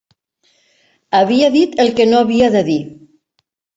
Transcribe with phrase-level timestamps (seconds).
[1.19, 2.81] Havia dit el que no havia de dir.